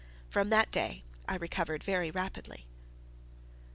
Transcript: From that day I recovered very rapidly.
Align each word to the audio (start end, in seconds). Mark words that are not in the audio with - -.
From 0.31 0.49
that 0.49 0.71
day 0.71 1.03
I 1.29 1.35
recovered 1.35 1.83
very 1.83 2.09
rapidly. 2.09 2.65